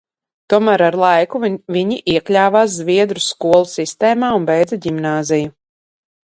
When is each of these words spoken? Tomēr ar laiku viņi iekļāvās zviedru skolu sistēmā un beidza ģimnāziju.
Tomēr 0.51 0.83
ar 0.85 0.95
laiku 1.01 1.41
viņi 1.75 1.97
iekļāvās 2.13 2.79
zviedru 2.79 3.23
skolu 3.27 3.69
sistēmā 3.75 4.31
un 4.39 4.49
beidza 4.49 4.81
ģimnāziju. 4.87 5.55